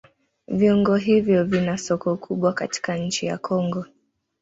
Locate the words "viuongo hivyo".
0.47-1.43